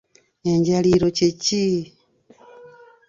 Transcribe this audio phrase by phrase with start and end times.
[0.51, 1.63] Enjaliiro kye ki?